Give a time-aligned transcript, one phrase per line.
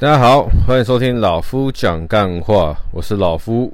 [0.00, 3.72] 大家好，欢迎收听老夫讲干话，我是老夫。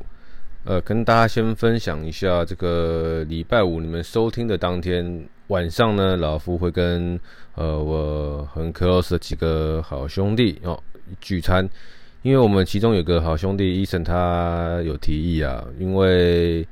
[0.65, 7.21] 呃，跟大家先分享一下，这个礼拜五你们收听的当天晚上呢，老夫会跟
[7.57, 10.83] 呃我很 close 的几个好兄弟哦
[11.21, 11.69] 聚餐，
[12.23, 16.67] 因为我们其中有个好兄弟伊森他有提议啊，因为。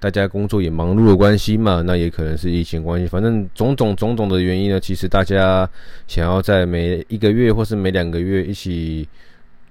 [0.00, 4.78] 大家工作也忙碌的关系嘛，那也可能是疫情关系，反正种种种种的原因呢。
[4.78, 5.68] 其实大家
[6.06, 9.08] 想要在每一个月或是每两个月一起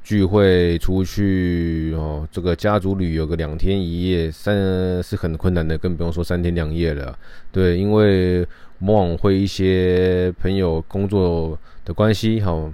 [0.03, 7.17] 聚会出去哦，这个家族旅游个两天一夜，三是很困难的，更不用说三天两夜了。
[7.51, 8.45] 对，因为
[8.79, 12.69] 往往会一些朋友工作的关系，哈，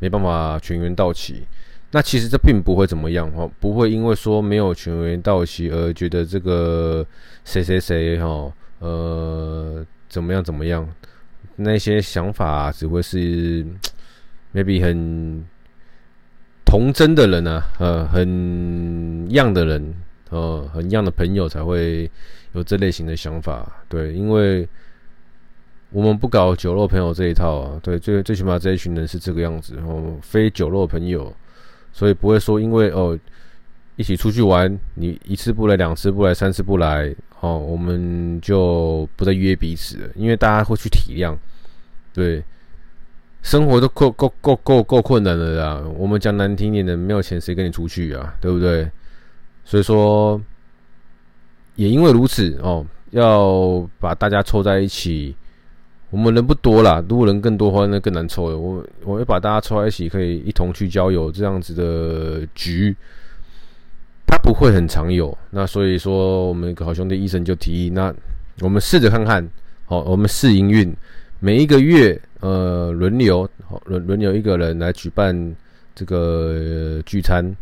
[0.00, 1.42] 没办法全员到齐。
[1.92, 7.04] 那其实这并不会怎么样哦，不会因为说没有全员到齐而觉得这个
[7.44, 10.88] 谁谁谁哈呃怎么样怎么样，
[11.56, 13.66] 那些想法只会是
[14.54, 15.44] maybe 很
[16.64, 19.94] 童真的人啊，呃很样的人，
[20.30, 22.08] 呃很样的朋友才会
[22.52, 24.68] 有这类型的想法，对，因为
[25.90, 31.34] 我们不搞酒肉朋友这一套啊，对，最最起码这一群人是这个样子哦，非酒肉朋友。
[31.92, 33.18] 所以不会说，因为哦，
[33.96, 40.08] 一起出去玩，你一次不来，两次不来，三次不来，哦，我们就不再约彼此了。
[40.14, 41.36] 因为大家会去体谅，
[42.12, 42.42] 对，
[43.42, 45.84] 生活都够够够够够困难了啦。
[45.96, 48.34] 我们讲难听点的，没有钱谁跟你出去啊？
[48.40, 48.90] 对不对？
[49.64, 50.40] 所以说，
[51.74, 55.34] 也因为如此哦，要把大家凑在一起。
[56.10, 58.58] 我们人不多啦，如果人更多的话，那更难凑了。
[58.58, 62.94] 我我会把大家凑在一起，可以一同去郊游这样子的局，
[64.26, 65.36] 他不会很常有。
[65.50, 68.12] 那所以说，我们好兄弟医生就提议，那
[68.58, 69.48] 我们试着看看，
[69.84, 70.92] 好，我们试营运，
[71.38, 75.54] 每一个月呃轮流，好轮轮流一个人来举办
[75.94, 77.54] 这个、聚餐。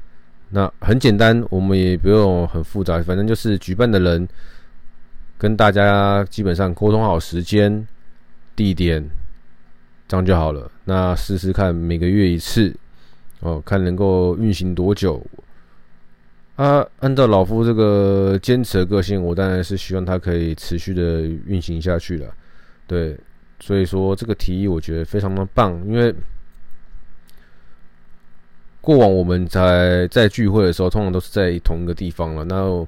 [0.49, 4.27] 那很简单，我们也不用很复杂，反正就是举办的人
[5.37, 7.87] 跟大家基本上沟通好时间。
[8.59, 9.09] 地点，
[10.09, 10.69] 这样就好了。
[10.85, 12.75] 那试试看，每个月一次，
[13.39, 15.25] 哦，看能够运行多久。
[16.57, 22.35] 啊，按照老夫这个坚持的个性，我当然是希望它可以持续的运行下去了。
[22.89, 23.17] 对，
[23.61, 26.13] 所以说这个提议我觉得非常的棒，因为
[28.81, 32.43] 过往我们在在聚会的时候，通常都是在同一个地方了。
[32.43, 32.85] 那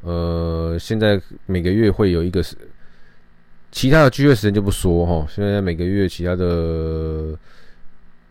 [0.00, 2.42] 呃，现在每个月会有一个。
[3.76, 7.38] 其他的聚会时间就不说哈，现在每个月其他的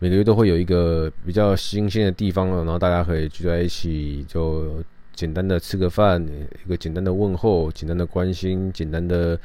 [0.00, 4.82] 每个月都会有一个比较新鲜的地方了，然后大家可以聚在一起，就
[5.14, 6.20] 简单的吃个饭，
[6.64, 9.38] 一个简单的问候，简单的关心，简单的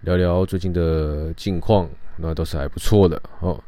[0.00, 3.62] 聊聊最近的近况，那都是还不错的哦。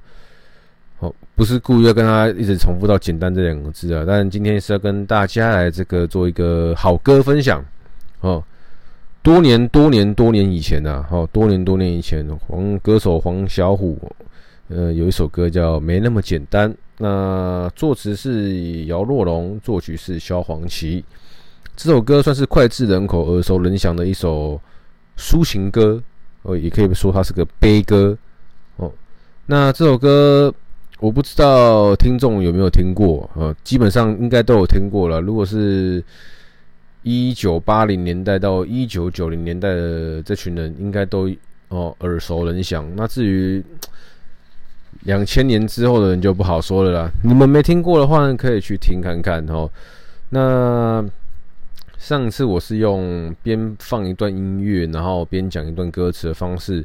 [0.99, 7.65] 好，不是故意要跟他一直重复到“简单”这两个字啊，但今天是要跟大家来这个做一个好歌分享
[8.23, 8.43] 哦。
[9.23, 13.97] 多年多年多年以前啊，好，多年多年以前，黄歌手黄小琥，
[14.69, 16.69] 呃，有一首歌叫《没那么简单》，
[16.99, 21.05] 那作词是姚若龙，作曲是萧煌奇。
[21.77, 24.61] 这首歌算是脍炙人口、耳熟能详的一首
[25.17, 26.03] 抒情歌，
[26.43, 28.19] 哦，也可以说它是个悲歌。
[28.79, 28.91] 哦，
[29.47, 30.53] 那这首歌
[30.99, 35.21] 我不知道听众有没有听过，呃，基本上应该都有听过了。
[35.21, 36.03] 如果是
[37.03, 41.29] 一九八零年代到一九九零年代的这群人，应该都
[41.69, 42.89] 哦耳熟能详。
[42.95, 43.65] 那至于
[45.01, 47.11] 两千年之后的人就不好说了啦。
[47.25, 49.69] 你们没听过的话，可以去听看看哦。
[50.31, 51.05] 那
[51.99, 56.85] 上次我是用边放一段音乐，然后边讲一段歌词的方式，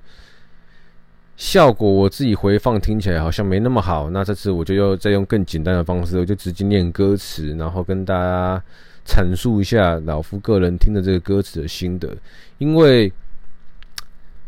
[1.36, 4.10] 效果我自己回放听起来好像没那么好。
[4.10, 8.64] 那这次我就要再用更简单的方式，我就直接念歌词，然后跟大家。
[9.08, 12.16] 阐述一下老夫个人听的这个歌词的心得，
[12.58, 13.12] 因为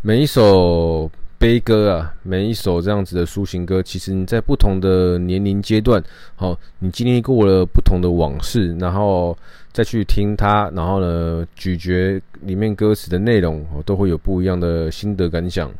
[0.01, 6.03] 每一首悲歌啊，每一首这样子的抒情歌，其实你在不同的年龄阶段，
[6.35, 9.35] 好，你经历过了不同的往事，然后
[9.71, 15.71] 再去听它，然后呢，咀嚼里面歌词的内容，都会有不一样的心得感想。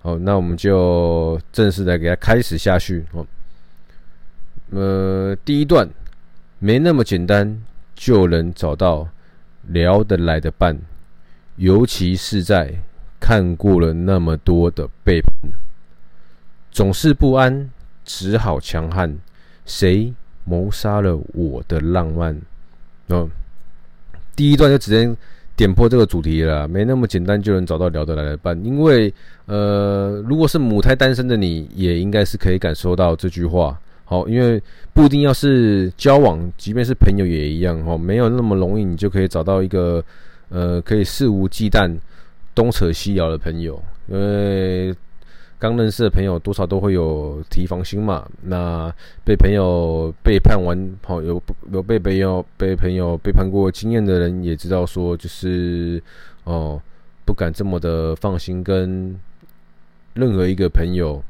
[0.00, 3.04] 好，那我们就正式的给它开始下去。
[3.12, 3.26] 好，
[4.70, 5.86] 呃，第一段
[6.58, 7.62] 没那么简单。
[8.04, 9.06] 就能找到
[9.68, 10.76] 聊得来的伴，
[11.54, 12.74] 尤其是在
[13.20, 15.52] 看过了那么多的背叛，
[16.72, 17.70] 总是不安，
[18.04, 19.16] 只好强悍。
[19.64, 20.12] 谁
[20.42, 22.36] 谋杀了我的浪漫？
[23.06, 23.30] 哦，
[24.34, 25.16] 第一段就直接
[25.54, 28.60] 点破这个主题了，没那么简单就能找到聊得来的伴。
[28.64, 29.14] 因为，
[29.46, 33.78] 呃，如果是母胎单身的你，也应该是可以感受到这句话。
[34.12, 34.62] 好，因为
[34.92, 40.04] 不一定要是交往，即便是朋友也一样，哈，没有那么容易，你就可以找到一个，
[40.50, 41.90] 呃，可以肆无忌惮
[42.54, 43.82] 东扯西聊的朋友。
[44.08, 44.94] 因为
[45.58, 48.28] 刚认识的朋友，多少都会有提防心嘛。
[48.42, 48.94] 那
[49.24, 50.76] 被朋友背叛完，
[51.06, 51.42] 好，有
[51.72, 56.02] 有被朋友被朋友背叛过经验的人，也知道说，就是
[56.44, 56.78] 哦，
[57.24, 59.18] 不敢这么的放心跟
[60.12, 61.24] 任何一个朋友。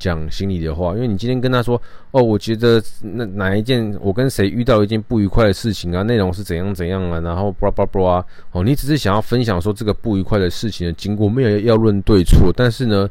[0.00, 1.80] 讲心里的话，因为你今天跟他说，
[2.10, 13.08] 哦，我觉得那哪一件我跟谁遇到一件不愉快的事情啊，内容是怎样怎样啊，然后巴拉巴拉巴拉，哦，你只是想要分享说这个不愉快的事情的经过，没有要论对错，但是呢，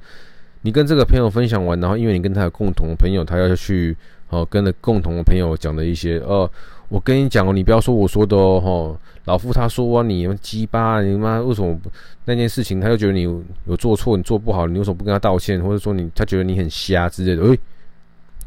[0.62, 3.96] 你跟这个朋友分享完，然后因为你跟他有共同的朋友，他要去
[4.30, 6.50] 哦跟着共同的朋友讲的一些，哦，
[6.90, 11.80] 我跟你讲哦，你不要说我说的哦，哦老夫他说啊，你鸡巴，你妈为什么
[12.26, 17.44] 那件事情他又觉得你有做错，你做不好，你为什么不跟他道歉，或者说你他觉得你很瞎之类的？
[17.44, 17.60] 诶、欸，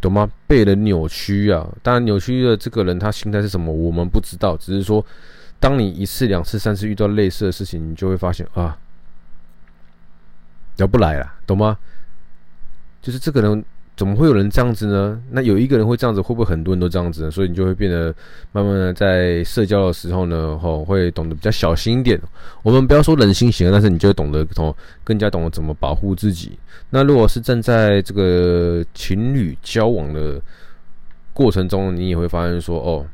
[0.00, 0.28] 懂吗？
[0.48, 1.64] 被人扭曲啊！
[1.84, 4.56] 当然，扭曲的这个人他心态是什么，我们不知道。
[4.56, 5.04] 只是说，
[5.60, 8.76] 当你一次、两次、三次遇到类似的事情，你就会发现啊，
[10.78, 11.78] 聊不来了，懂吗？
[13.00, 13.64] 就是这个人。
[13.94, 15.20] 怎么会有人这样子呢？
[15.30, 17.30] 那有一个人会这样子，会不会很多人都这样子呢？
[17.30, 18.12] 所以你就会变得
[18.50, 22.20] 慢慢的在社交的时候呢，吼，会懂得比较小心一点。
[22.62, 24.74] 我们不要说人心险，但是你就懂得从
[25.04, 26.58] 更加懂得怎么保护自己。
[26.90, 30.40] 那如果是正在这个情侣交往的
[31.34, 33.06] 过程中，你也会发现说，哦，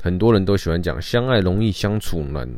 [0.00, 2.48] 很多人都喜欢讲相爱容易相处难。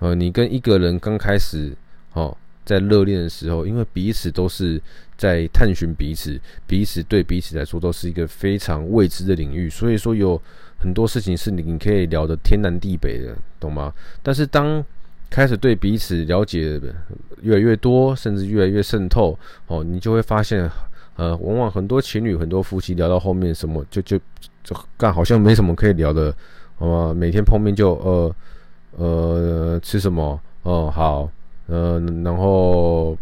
[0.00, 1.72] 呃，你跟一个人刚开始，
[2.12, 2.36] 哦。
[2.66, 4.82] 在热恋的时候，因为彼此都是
[5.16, 10.40] 在探寻彼此，彼此对彼此来说都是一个非常未知的领域，所以说有
[10.78, 13.92] 很多事情是你可以聊得天南地北的，懂吗？
[14.22, 14.84] 但是当
[15.30, 16.80] 开始对彼此了解
[17.42, 20.70] 越来越多，甚至越来越渗透，哦，你就会发现，
[21.16, 24.18] 呃，往往很多情侣、很多夫妻聊到后面，什么就就
[24.62, 26.34] 就干，好像没什么可以聊的，
[26.76, 27.14] 好吗？
[27.14, 28.36] 每天碰面就呃
[28.96, 30.40] 呃吃什么？
[30.62, 31.30] 哦，好。
[31.68, 33.18] 呃，然后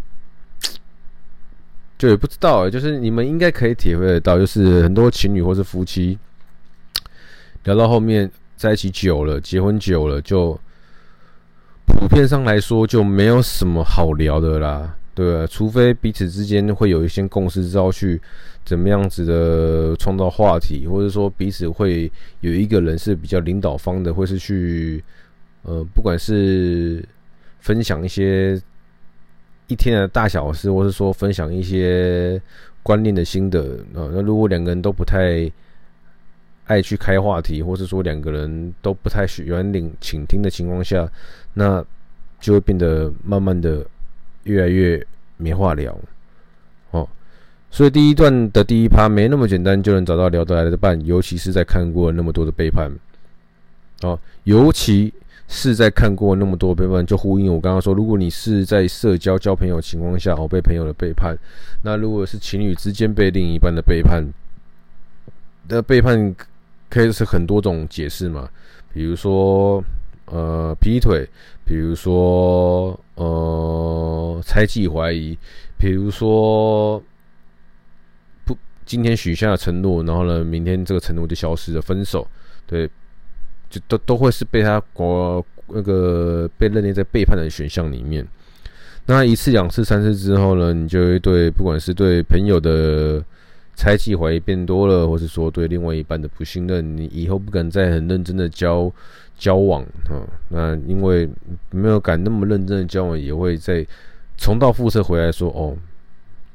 [1.96, 6.18] 就也不知道，就是你们应该可以体会得到，就是很多情侣或是夫妻
[7.64, 10.58] 聊到后面在一起久了，结婚久了，就
[11.86, 18.20] 普遍上来说就没有什么好聊的啦，对啊，除非彼此之间会有一些共识，知道去
[18.64, 25.02] 怎么样子的创造话题，或者说彼此会有一个人是比较领导方的，或是去
[25.62, 27.04] 呃，不管是。
[27.64, 28.60] 分享一些
[29.66, 32.40] 一天的大小事，或是说分享一些
[32.82, 34.10] 观念的心得啊。
[34.12, 35.50] 那如果两个人都不太
[36.66, 41.10] 爱去开话题，或是说两个人都不太喜欢领倾听的情况下，
[41.54, 41.84] 那
[42.40, 43.84] 就会变得慢慢的
[44.42, 45.06] 越来越
[45.38, 45.98] 没话聊
[46.90, 47.08] 哦。
[47.70, 52.92] 所以第一段的第一趴没那么简单就能找到聊得来的伴，尤其是在看过那么多的背叛
[54.02, 55.12] 哦，尤其。
[55.46, 61.36] 是在看过那么多背叛，就呼应我刚刚说，如果你是在社交交朋友情况下哦被朋友的背叛，
[61.82, 64.24] 那如果是情侣之间被另一半的背叛，
[65.68, 66.34] 那背叛
[66.88, 68.48] 可以是很多种解释嘛，
[68.92, 69.84] 比如说
[70.26, 71.28] 呃劈腿，
[71.64, 75.36] 比如说呃猜忌怀疑，
[75.76, 77.00] 比如说
[78.44, 78.56] 不
[78.86, 82.26] 今天许下的承诺，然后呢明天这个承诺就消失了，分手，
[82.66, 82.90] 对。
[83.74, 88.24] 就都都会是被他国那个被认定在背叛的选项里面。
[89.06, 93.22] 那一次、两次、三次之后呢，你就会对不管是对朋友的
[93.74, 98.90] 猜忌、怀疑变多了，或是说对另外一半的不信任，你以后不敢再很认真的交
[99.36, 100.22] 交往啊。
[100.50, 101.28] 那因为
[101.70, 103.84] 没有敢那么认真的交往，也会再
[104.36, 105.76] 重蹈覆辙回来说哦，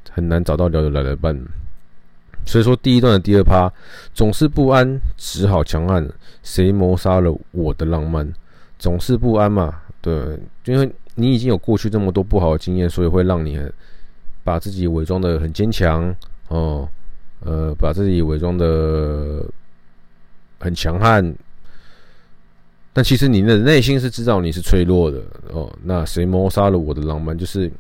[0.09, 1.38] 很难找到聊得来的伴。
[2.46, 3.72] 所以说，第一段的第二趴
[4.13, 6.08] 总是不安，只好强悍。
[6.41, 8.27] 谁谋杀了我的浪漫？
[8.79, 9.81] 总是不安嘛？
[10.01, 13.60] 对，因为你已经有过去这么多不好的经验，所以会让你
[14.43, 16.15] 把自己伪装的很坚强
[16.48, 16.89] 哦，
[17.41, 19.46] 呃，把自己伪装的
[20.60, 21.36] 很强悍。
[22.93, 25.72] 但其实你的内心是知道你是脆弱的哦。
[25.84, 27.38] 那谁谋杀了我的浪漫？
[27.38, 27.72] 就是。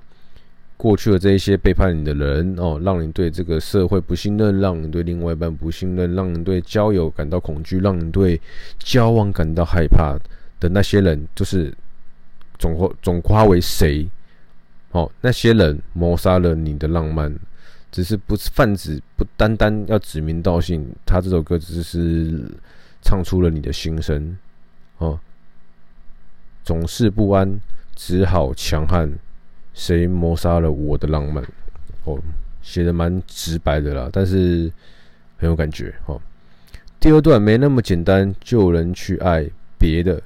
[0.79, 8.39] 过去的这一些背叛你的人哦，让你对这个社会不信任，让你对另外一半不信任，让你对交友感到恐惧，让你对
[8.77, 10.17] 交往感到害怕
[10.57, 11.73] 的那些人，就是
[12.57, 14.07] 总总夸为谁？
[14.91, 17.37] 哦，那些人谋杀了你的浪漫，
[17.91, 20.89] 只是不是泛指，不单单要指名道姓。
[21.05, 22.49] 他这首歌只是
[23.01, 24.37] 唱出了你的心声
[24.99, 25.19] 哦，
[26.63, 27.59] 总是不安，
[27.97, 29.11] 只好强悍。
[29.79, 31.41] 谁谋杀了我的浪漫？
[32.03, 32.19] 哦，
[32.61, 34.69] 写的蛮直白的啦，但是
[35.37, 36.21] 很有感觉哦。
[36.99, 40.21] 第二段没那么简单，就能去爱别的，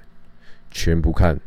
[0.72, 1.40] 全不看，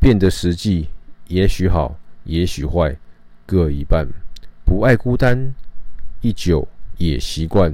[0.00, 0.88] 变得实际，
[1.28, 2.96] 也许好，也许坏，
[3.44, 4.08] 各一半。
[4.64, 5.54] 不爱孤单，
[6.22, 7.70] 一久也习惯，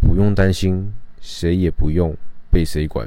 [0.00, 2.16] 不用担心，谁也不用
[2.50, 3.06] 被谁管。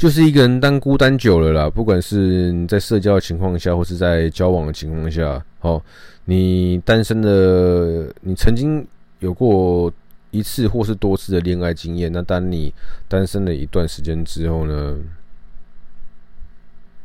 [0.00, 5.82] 就是一个人当孤单久了啦，不管是你在社交的情况下，或是在交往的情况下，哦，
[6.24, 8.86] 你单身的，你曾经
[9.18, 9.92] 有过
[10.30, 12.72] 一次或是多次的恋爱经验，那当你
[13.08, 14.96] 单身了一段时间之后呢，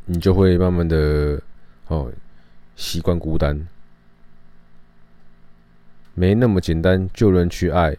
[0.06, 1.38] 你就会慢慢的
[1.88, 2.10] 哦
[2.76, 3.68] 习惯孤单，
[6.14, 7.94] 没那么简单就能去爱，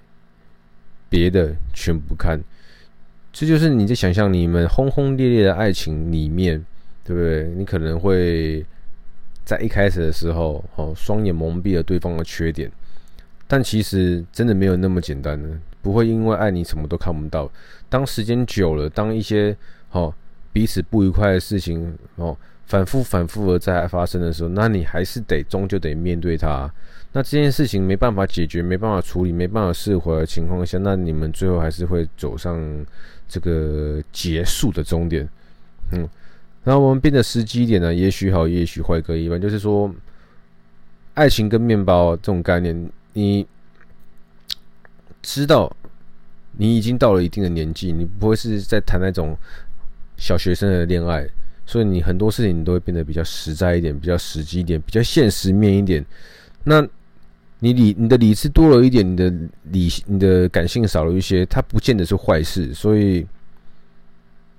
[1.08, 2.40] 别的全不看。
[3.40, 6.66] 这就是你在想象你们轰轰烈烈的爱情里面，
[7.04, 7.44] 对不对？
[7.56, 8.66] 你可能会
[9.46, 12.68] 在一开始的时候，哦，双眼蒙蔽了对方的缺点，
[13.48, 15.50] 但其实真的没有那么简单的，
[15.84, 17.48] 不会因为爱你什么都看不到。
[17.90, 19.56] 当时间久了，当一些
[19.92, 20.12] 哦
[20.52, 22.36] 彼此不愉快的事情哦
[22.66, 26.70] 反复反复的在发生的时候，那你还是得终究得面对它。
[27.14, 32.60] 那这件事情没办法解决，没办法处理，没办法释怀的情况下，那你们最后还是会走上
[33.28, 35.28] 这个结束的终点。
[35.94, 36.08] 嗯，
[36.66, 39.40] 然后我们变得实际一点呢，也许好，也许坏，各一半。
[39.40, 39.90] 就是说，
[41.14, 43.48] 爱情跟面包这种概念，你
[45.22, 45.74] 知道，
[46.58, 49.36] 你已经到了一定的年纪，你不会是在谈那种
[50.18, 51.28] 小学生的恋爱，
[51.66, 56.06] 所以你很多事情你都会变得比较实在一点，比较实际一点，比较现实面一点。
[56.64, 56.86] 那
[57.60, 59.34] 你理你的理智多了一点，你的
[59.72, 62.74] 理你的感性少了一些，它不见得是坏事。
[62.74, 63.26] 所以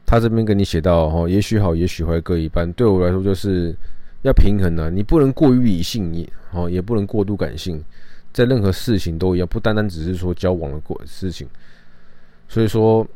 [0.07, 2.73] 他这边跟你写到哦，也许好，也许坏，各一半。
[2.73, 3.77] 对我来说，就是
[4.23, 7.85] 要平衡啊，你不能过于理性，你哦也不能过度感性，
[8.33, 11.47] 在任何事情都一样，不单单只是说交往的过事情。
[12.49, 13.07] 所以说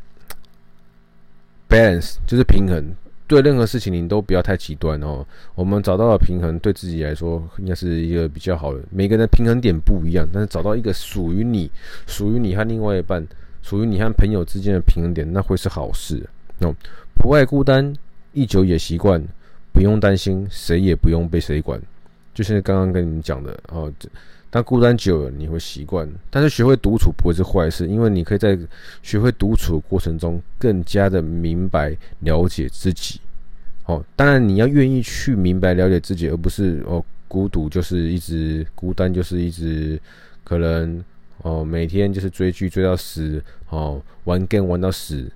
[1.73, 2.95] ，balance 就是平衡。
[3.27, 5.25] 对任何事情，你都不要太极端哦。
[5.55, 8.81] 我们找到了平衡，对自己来说应该是一个比较好的。
[8.91, 11.71] 每个人的平衡点不一样，但是找到一个属于你、
[12.07, 13.27] 属于你和另外一半、
[13.63, 16.23] 属于你和朋友之间的平衡点，那会是好事
[16.59, 16.75] 哦。
[17.15, 17.95] 不爱孤单，
[18.35, 19.23] 一久也习惯，
[19.73, 21.81] 不用担心，谁也不用被谁管。
[22.35, 23.91] 就是刚刚跟你们讲的哦。
[24.53, 26.07] 当孤单久了，你会习惯。
[26.29, 28.59] 但是学会独处不会是坏事，因为你可以在
[29.03, 33.19] 学会独处的过程中，更加的明白了解自己。
[33.87, 39.99] 哦，当然你要愿意去明白了解自己，而不是哦孤独就是一直孤单就是一直
[40.45, 41.03] 可能
[41.39, 45.33] 哦每天就是追剧追到死哦玩 game 玩到死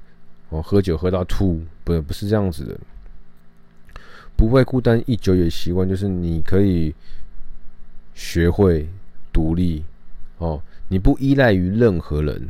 [0.50, 2.78] 哦喝酒喝到吐，不不是这样子的。
[4.36, 6.94] 不会孤单一久也习惯，就是你可以
[8.12, 8.86] 学会。
[9.36, 9.84] 独立
[10.38, 12.48] 哦，你不依赖于任何人，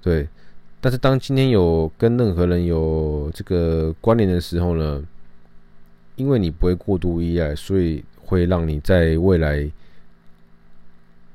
[0.00, 0.28] 对。
[0.80, 5.02] 但是当今天有跟任何人有这个关联的时候呢，
[6.14, 9.68] 因为你不会过度依赖，所以会让你在未来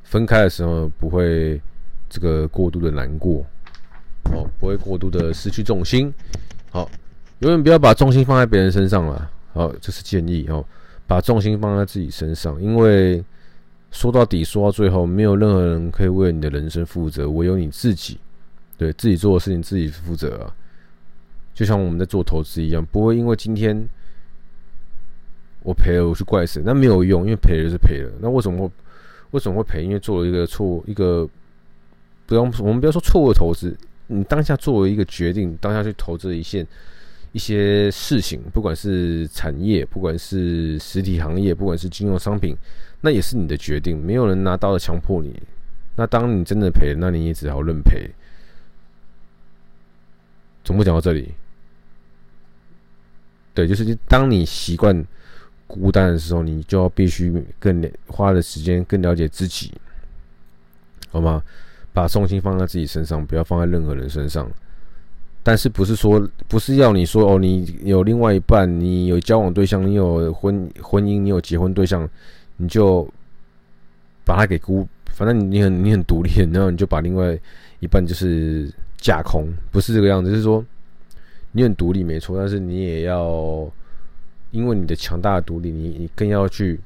[0.03, 1.62] 分开的时候不会
[2.10, 3.46] 这个过度的难过，
[4.32, 6.13] 哦，不会过度的失去重心。
[6.72, 6.89] 好，
[7.39, 9.29] 永远不要把重心放在别人身上了。
[9.51, 10.63] 好，这是建议哦，
[11.05, 13.22] 把重心放在自己身上，因为。
[13.93, 18.17] 说到底，说到最后，没有任何人可以为你的人生负责，唯有你自己，
[18.75, 20.51] 对自己做的事情自己负责啊。
[21.53, 23.88] 就像我们在做投资一样，不会因为今天
[25.62, 28.12] 我赔了，我去怪谁，那没有用，因为赔了就是赔了。
[28.19, 28.73] 那为什么会
[29.29, 29.83] 为什么会赔？
[29.83, 31.29] 因为做了一个错，一个
[32.25, 36.65] 不用我们不要说错误的投资，你当下做了一个决定，当下去投资一些
[37.31, 42.57] 一些事情，不管是产业，不管是实体行业，不管是金融商品。
[43.05, 45.38] 那也是你的决定，没有人拿刀的强迫你。
[45.98, 48.10] 那当你真的赔，那你也只好认赔。
[50.63, 51.33] 总部讲到这里，
[53.53, 55.05] 对，就是当你习惯
[55.67, 57.29] 孤单的时候，你就要必须
[57.60, 59.74] 更花的时间更了解自己，
[61.10, 61.43] 好吗？
[61.91, 64.50] 把重心放在自己身上，不要放在任何人身上。
[65.43, 72.10] 但是不是说不是要你说哦，你有另外一半，你有交往对象，你有婚婚姻，你有结婚对象。
[72.63, 73.08] 你就
[74.24, 77.38] 把他给孤，反正你很你很独立，然后你就把另外
[77.82, 80.32] 一半就是架空，不是这个样子。
[80.32, 80.63] 就是说
[81.51, 83.70] 你很独立没错，但是你也要
[84.51, 86.79] 因为你的强大的独立，你你更要去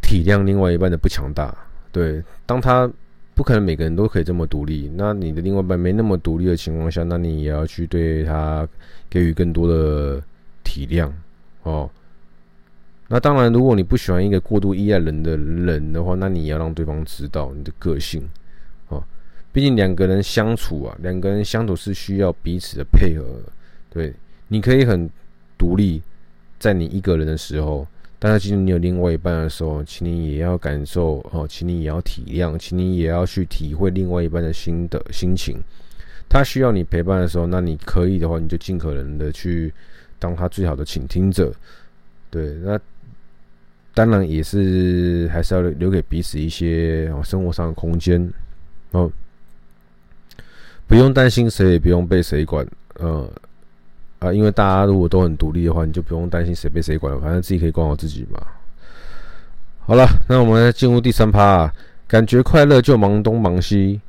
[0.00, 1.54] 体谅另外一半的不强大。
[1.92, 2.90] 对，当他
[3.34, 8.66] 不可能每个人都可以这么独立，那你的另外一半没那么独立的情况下，那你也要去对他
[9.10, 10.22] 给予更多的
[10.64, 11.10] 体谅
[11.62, 11.88] 哦。
[13.10, 18.22] 那当然，如果你不喜欢一个过度依赖人的人的话，那你也要让对方知道你的个性，
[18.88, 19.02] 哦，
[19.50, 23.24] 毕竟两个人相处啊，两个人相处是需要彼此的配合。
[23.88, 24.12] 对，
[24.48, 25.08] 你可以很
[25.56, 26.02] 独立，
[26.58, 27.86] 在你一个人的时候，
[28.18, 35.58] 但是其实你有另外一半的时候，请你也要感受哦，请你也要体谅，请你也要去体会另外一半的心的心情。
[36.28, 39.72] 他需要你陪伴的时候，那你可以的话，你就尽可能的去
[40.18, 41.50] 当他最好的倾听者。
[42.30, 42.78] 对，那
[43.98, 48.32] 当然也是还是要留给彼此一些生活上的空间
[48.92, 49.10] 哦，
[50.86, 52.64] 不用担心谁，也不用被谁管，
[53.00, 53.28] 呃
[54.20, 58.40] 啊，因为大家如果都很独立的话，你就不用担心谁被谁管了，反正自己可以管好自己嘛。
[59.80, 61.74] 好了，那我们进入第三趴啊，
[62.06, 64.00] 感觉快乐就忙东忙西。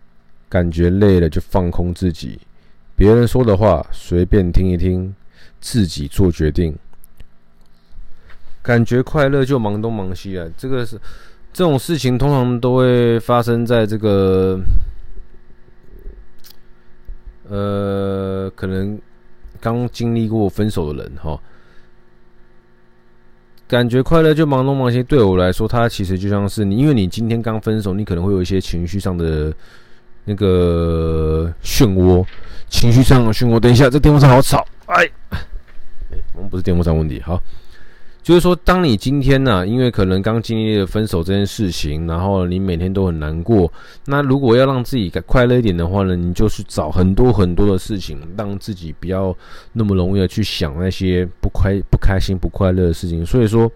[0.47, 2.39] 感觉累了就放空自己，
[2.95, 5.13] 别人说的话随便听一听，
[5.61, 6.75] 自己做决定。
[8.69, 10.95] 感觉快乐就忙东忙西啊，这个是
[11.51, 14.59] 这种事情通常都会发生在这个，
[17.49, 19.01] 呃，可能
[19.59, 21.35] 刚经历过分手的人哈。
[23.67, 29.51] 感觉快乐就忙东忙西，对我来说，它其实就像是你，因为你今天刚分手，你可能会有一些情绪上的。
[30.25, 32.23] 那个漩涡，
[32.69, 33.59] 情绪上的漩涡。
[33.59, 34.63] 等一下，这电风扇好吵！
[34.85, 35.39] 哎，哎，
[36.35, 37.19] 我们不是电风扇问题。
[37.21, 37.41] 好，
[38.29, 43.73] 就是说，当你今天呢、因为可能刚经历了分手这件事情，然后你每天都很难过。
[44.05, 49.35] 那如果要让自己快乐一点的话呢，你就去找很多很多的事情，让自己不要
[49.73, 53.25] 那么容易的去想那些不快、不开心、不快乐的事情。
[53.25, 53.67] 所以说，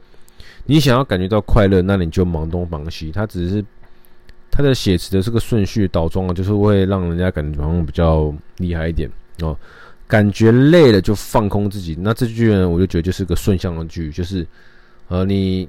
[0.67, 3.11] 你想要感觉到快乐，那你就忙东忙西。
[3.11, 3.65] 它只是。
[4.55, 9.09] 他的写词的这个顺序倒装啊，就是会让人家感觉好像比较厉害一点
[9.41, 9.57] 哦。
[10.13, 14.45] 感觉累了就放空自己，那这句呢，我就觉得就是个顺向的句，就是
[15.07, 15.67] 呃，你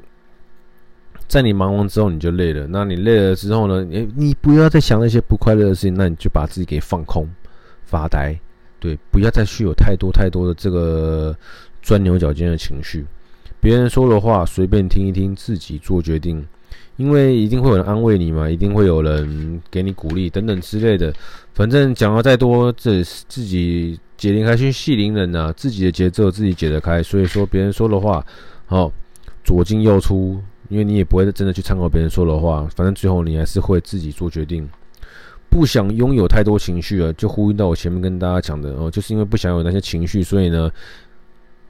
[1.26, 7.26] 在你忙完之后你就累了，那你累了之后呢，你你不要再想那些不快乐的事情，那你就把自己给放空、
[7.86, 8.38] 发呆，
[8.78, 11.34] 对，不要再去有太多太多的这个
[11.80, 13.02] 钻牛角尖的情绪。
[13.62, 16.46] 别人说的话随便听一听，自己做决定。
[16.96, 21.12] 因为一定会有人安慰你嘛，一定会有人给你鼓励等等之类的。
[21.52, 27.02] 反正讲了再多，这自己解铃还须系铃人呐，自己的节奏自己解得开。
[27.02, 28.24] 所以说别人说的话，
[28.64, 28.90] 好
[29.44, 32.66] 左进右出，因为你也不会真的去参考别人说的话。
[32.74, 34.66] 反正最后你还是会自己做决定。
[35.50, 40.70] 不想拥有太多情绪了，就呼应到我前面跟大家讲的哦，就是因为不想有那些情绪，所以呢，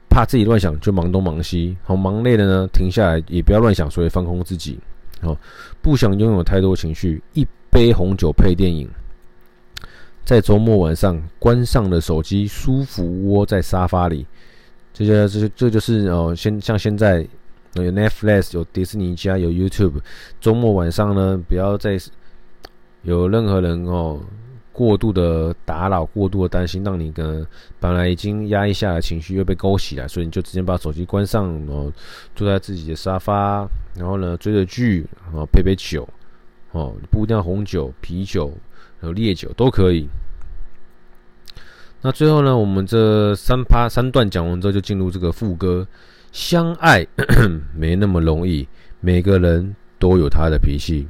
[0.09, 1.75] 怕自己乱想，就忙东忙西。
[1.83, 4.79] 好，忙累了呢，停下来也不要乱想，所以放空自己。
[5.23, 5.37] 哦，
[5.81, 8.89] 不想拥有太多情绪，一杯红酒配电影，
[10.25, 14.25] 在周末晚上关上了手机，舒服窝在沙发里。
[14.91, 17.25] 这些，这，这就是哦，现像现在
[17.75, 20.01] 有 Netflix，有迪士尼加，有 YouTube。
[20.41, 21.97] 周末晚上呢，不要再
[23.03, 24.19] 有任何人哦。
[24.71, 27.47] 过度的打扰，过度的担心，让你跟
[27.79, 31.89] 本来已经压抑下的情绪又被勾起来，所以你就直接把手机关上，然后
[32.35, 36.05] 坐在自己的沙发，然后呢追着剧，然后配杯酒，
[36.73, 38.51] 哦，不一定要红酒、啤酒，
[39.05, 40.09] 有烈酒都可以。
[42.01, 45.87] 那最后呢，我们这三趴三段讲完之后，就进入这个副歌。
[46.31, 47.07] 相爱
[47.73, 48.67] 没那么容易，
[48.99, 51.07] 每个人都有他的脾气，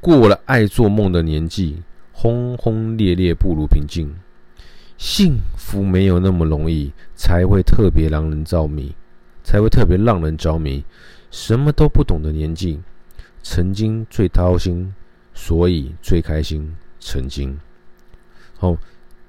[0.00, 1.82] 过了爱做梦的年纪。
[2.16, 4.08] 轰轰烈烈不如平静，
[4.96, 8.94] 幸福没有那么容易，才会特别让人着迷，
[9.42, 10.84] 才会特别让人着迷。
[11.32, 12.80] 什么都不懂的年纪，
[13.42, 14.94] 曾经最掏心，
[15.34, 16.74] 所以最开心。
[17.00, 17.58] 曾经，
[18.56, 18.74] 好，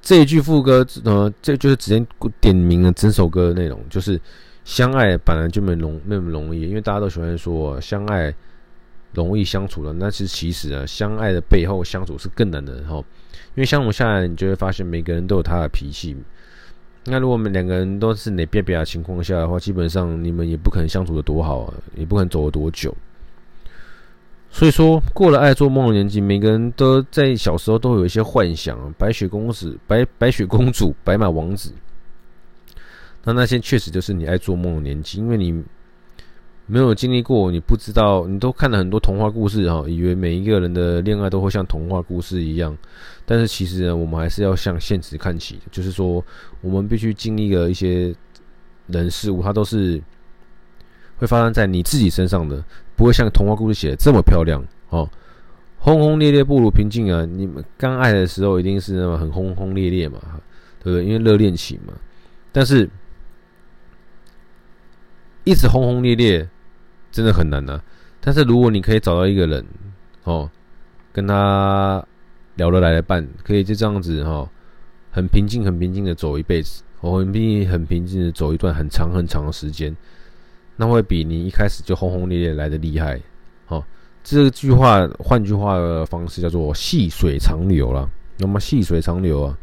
[0.01, 2.07] 这一句副歌，呃，这就是直接
[2.39, 4.17] 点明了整首歌的内容，就是
[4.63, 8.33] 相爱本来就没容那么容易，因为大家都喜欢说相爱。
[9.13, 12.97] 容易相处的，那是其实啊，相爱的背后相处是更难的哈。
[13.55, 16.13] 因为相处下来，你就会发现每个人都有他的脾气。
[17.05, 22.93] 那如果我们两个人都是哪别别的情况下的话，基本上你们也不可能相处的多好啊，也不可能走了多久。
[24.55, 31.73] 所以说，过了爱做梦的年纪，每个人都在小时候都有一些幻想，白雪公主、白白雪公主、白马王子。
[33.25, 35.61] 那那些确实就是你爱做梦的年纪，因为你。
[36.67, 42.75] 没有经历过，你不知道，你都看了很多童话故事哈，以为每一个人的恋爱都会像童话故事一样，
[43.23, 46.25] 但是其实呢，我们还是要向现实看齐，就是说，
[46.61, 48.11] 我们必须经历了一些
[48.87, 50.01] 人事物，它都是
[51.17, 52.63] 会发生在你自己身上的，
[52.95, 55.09] 不会像童话故事写的这么漂亮哦。
[55.77, 57.25] 轰轰烈烈不如平静啊！
[57.25, 60.19] 你们刚爱的时候一定是那么很轰轰烈烈嘛，
[60.83, 61.05] 对不对？
[61.05, 61.93] 因为热恋期嘛，
[62.51, 62.89] 但是
[65.43, 66.47] 一直轰轰烈烈。
[67.11, 67.81] 真的很难呐、
[68.19, 69.65] 但是如果你可以找到一个人，
[70.25, 70.51] 哦，
[71.13, 72.05] 跟他
[72.55, 74.49] 聊得来的伴，可以就这样子哈，
[75.11, 79.95] 很平静、很平静的走一辈子，我很平、很平静的走一段很长很长的时间，
[80.75, 83.19] 那会比你一开始就轰轰烈烈来的厉害。
[83.65, 83.83] 好，
[84.23, 88.09] 这句话换句话的方式叫做细水长流了。
[88.37, 89.57] 那么细水长流啊，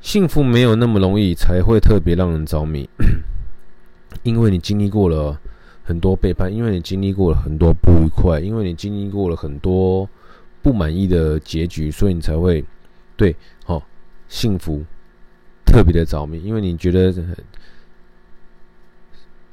[0.00, 2.88] 幸福没有那么容易，才会特别让人着迷。
[4.22, 5.40] 因为你经历过了
[5.82, 10.06] 很多背叛，因为你经历过了很多不愉快，因为你经历过了很多
[10.60, 12.62] 不满意的结局，所以你才会
[13.16, 13.34] 对
[13.66, 13.82] 哦
[14.28, 14.84] 幸福
[15.64, 16.42] 特别的着迷。
[16.42, 17.14] 因为你觉得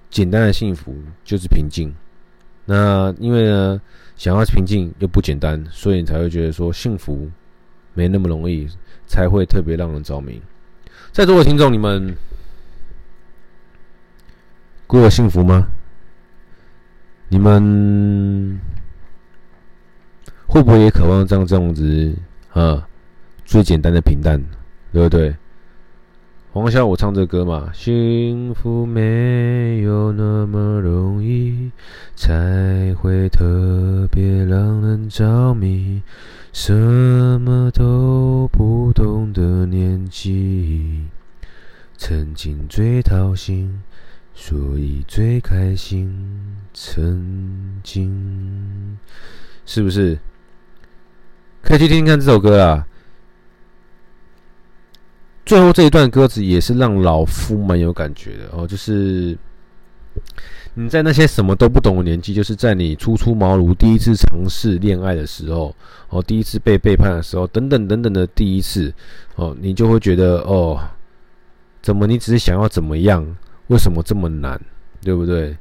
[0.10, 1.94] 简单的幸福就是平静，
[2.66, 3.82] 那因为呢
[4.16, 7.30] 想要平静又不简单，所以你才会觉得说幸福
[7.94, 8.68] 没那么容易，
[9.06, 10.42] 才会特别让人着迷。
[11.12, 12.16] 在座的听众，你们。
[14.90, 15.68] 过得幸福吗？
[17.28, 18.58] 你们
[20.46, 22.16] 会不会也渴望这样这样子
[22.54, 22.88] 啊？
[23.44, 24.42] 最简单的平淡，
[24.94, 25.36] 对不对？
[26.60, 31.72] 黄小，我唱这歌嘛，幸福没有那么容易，
[32.16, 36.02] 才会特别让人着迷。
[36.52, 36.74] 什
[37.42, 41.06] 么都不懂的年纪，
[41.96, 43.84] 曾经最掏心。
[44.34, 46.12] 所以最开心，
[46.74, 48.98] 曾经
[49.64, 50.18] 是不是？
[51.62, 52.88] 可以去听听看这首歌啊。
[55.48, 59.38] 最后这一段歌词也是让老夫蛮有感觉的哦，就是
[60.74, 65.74] 你在那些什么都不懂的年纪，就是在你初出茅庐、第一次尝试恋爱的时候，
[66.10, 68.94] 哦，第一次被背叛的时候，等等等等的第一次，
[69.36, 70.78] 哦，你就会觉得哦，
[71.82, 73.26] 怎么你只是想要怎么样？
[73.68, 74.60] 为什么这么难，
[75.02, 75.56] 对不对？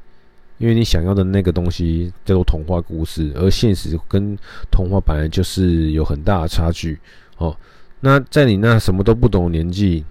[0.57, 4.37] 因为你想要的那个东西叫做童话故事，而现实跟
[4.69, 6.99] 童话本来就是有很大的差距。
[7.37, 7.55] 哦，
[7.99, 10.05] 那在你那什么都不懂年纪，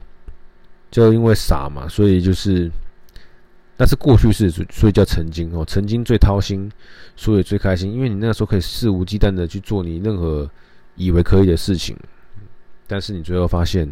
[0.91, 2.71] 就因为傻嘛，所以就是
[3.77, 6.71] 那是过去式，所以叫曾经哦，曾经最掏心，
[7.15, 10.51] 所以最开心，因为你那时候可以肆无忌惮的去做你任何
[10.97, 11.97] 以为可以的事情，
[12.87, 13.89] 但是你最后发现，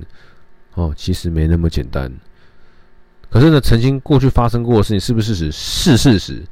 [0.75, 2.11] 哦，其实没那么简单。
[3.31, 5.53] 可是呢，曾经过去发生过的事情是不是事实？
[5.53, 6.43] 是事实，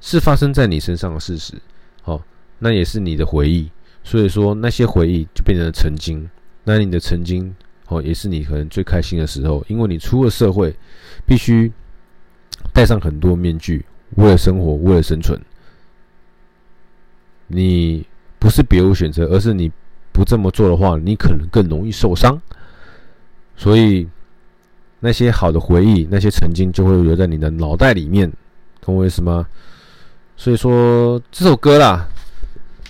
[0.00, 1.54] 是发生在你身上的事实。
[2.04, 2.22] 哦，
[2.58, 3.70] 那也是你的回忆。
[4.02, 6.28] 所以说，那些回忆就变成了曾经。
[6.70, 7.54] 那你的曾经，
[7.88, 10.74] 哦，也是你可能最开心的时候，因为你出了社会，
[11.26, 11.72] 必须
[12.72, 13.84] 戴上很多面具，
[14.16, 15.40] 为了生活，为了生存。
[17.48, 18.06] 你
[18.38, 19.70] 不是别无选择，而是你
[20.12, 22.40] 不这么做的话，你可能更容易受伤。
[23.56, 24.08] 所以。
[25.02, 28.30] 那些好的回忆，那些曾经就会留在你的脑袋里面，
[28.82, 29.46] 懂我意思吗？
[30.36, 32.06] 所以说这首歌啦，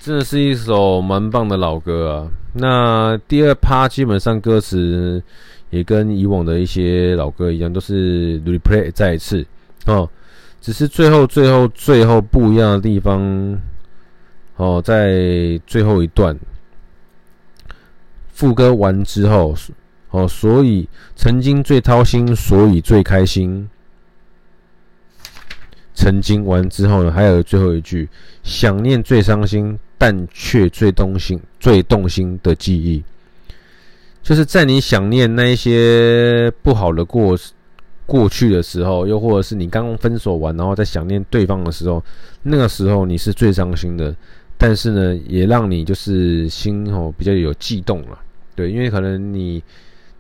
[0.03, 2.29] 真的是一首蛮棒的老歌啊。
[2.55, 5.23] 那第二趴基本上歌词
[5.69, 9.47] 也跟以往的一些老歌一样，都是 replay 再一次
[9.85, 10.09] 哦，
[10.61, 13.21] 只是最后最后最后不一样的地方
[14.57, 16.35] 哦，在最后一段
[18.29, 19.55] 副歌完之后。
[20.13, 23.71] 哦，所以曾经最掏心，所以最开心。
[25.95, 28.09] 曾经完之后呢，还有最后一句：
[28.43, 33.05] 想念最伤心，但却最动心、最动心的记忆，
[34.23, 37.39] 就是在你想念那一些不好的过
[38.07, 42.03] 过去的时候，又或者是你刚刚分手完，然后在想念对方的时候，
[42.43, 44.17] 那个时候你是最伤心的。
[44.57, 48.19] 但是呢，也让你就是心哦比较有悸动了，
[48.57, 49.63] 对，因为可能你。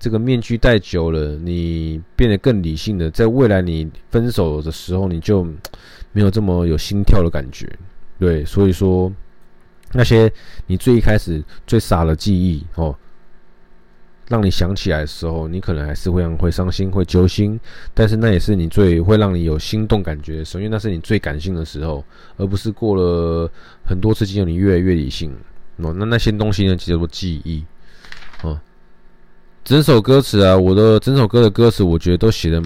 [0.02, 5.44] 这个面具戴久了，你变得更理性的，在未来你分手的时候，你就
[6.12, 7.68] 没有这么有心跳的感觉，
[8.18, 9.12] 对，所以说
[9.92, 10.32] 那些
[10.66, 12.94] 你最一开始最傻的记忆哦，
[14.28, 17.58] 让你想起来的时候，你可能还是会会伤心、会揪心，
[17.92, 22.04] 但是那也是你最会让你有心动感觉的时候，因为那是你最感性的时候，
[22.36, 23.50] 而不是过了
[23.84, 25.32] 很多次之后你越来越理性
[25.78, 25.92] 哦。
[25.96, 27.64] 那那些东西呢，叫做记忆。
[29.62, 32.62] 整首歌词啊，我的整首歌的歌词，我觉得都写的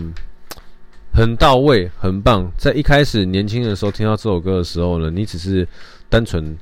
[1.12, 2.50] 很到位，很棒。
[2.56, 5.66] 在一开始年轻的时候听到这首歌的时候呢，你只是
[6.08, 6.56] 单纯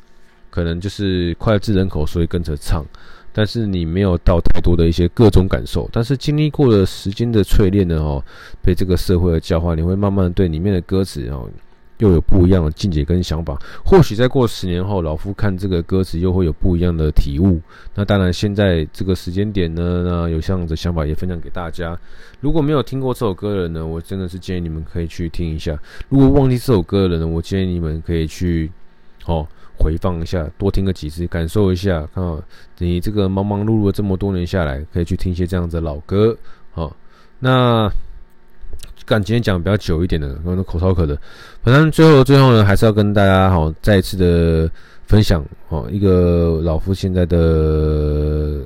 [0.53, 2.85] 可能就是脍炙人口，所以跟着唱，
[3.33, 5.89] 但是你没有到太多的一些各种感受。
[5.91, 8.23] 但是经历过了时间的淬炼呢，哦，
[8.63, 11.49] 被这个社会的教化，你会慢慢对里面的歌词哦。
[11.99, 17.61] 又有不一样的见解跟想法，或许再过十年后，老夫看这个歌词又会有不一样的体悟。
[17.95, 21.97] 那当然，现在这个时间点呢，那有这样的想法也分享给大家。
[22.41, 25.79] 如果没有听过这首歌的人呢，我真的是建议你们可以去听一下。
[26.09, 28.69] 如果忘记这首歌的人呢，我建议你们可以去
[29.27, 29.47] 哦
[29.83, 32.07] 回放一下，多听个几次，感受一下。
[32.15, 32.41] 看好
[32.79, 36.37] 你这个忙忙碌碌这么多年下来，可以去听一些这样子的老歌。
[36.71, 36.95] 好，
[37.41, 37.91] 那
[39.05, 41.19] 赶今天讲比较久一点的，可能口超渴的。
[41.63, 44.71] 反正最后最后呢，还是要跟大家好再一次的
[45.07, 48.65] 分享哦，一个老夫现在的。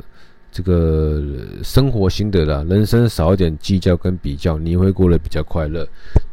[0.53, 1.23] 这个
[1.63, 5.87] 生活心得啦，人生少一点计较跟比较，你会过得比较快乐。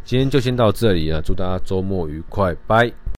[0.06, 2.90] 今天就先到这里啊，祝大家周末愉快，拜。